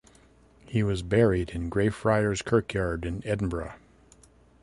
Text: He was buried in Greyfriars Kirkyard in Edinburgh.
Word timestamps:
He 0.65 0.81
was 0.81 1.03
buried 1.03 1.51
in 1.51 1.69
Greyfriars 1.69 2.41
Kirkyard 2.41 3.05
in 3.05 3.21
Edinburgh. 3.23 3.73